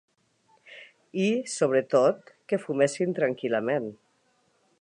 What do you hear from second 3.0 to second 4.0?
tranquil·lament.